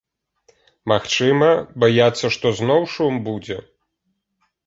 Магчыма, 0.91 1.49
баяцца, 1.83 2.25
што 2.35 2.47
зноў 2.61 2.81
шум 2.93 3.13
будзе. 3.27 3.57